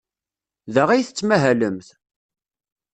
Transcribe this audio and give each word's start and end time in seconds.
Da 0.73 0.83
ay 0.89 1.03
tettmahalemt? 1.03 1.87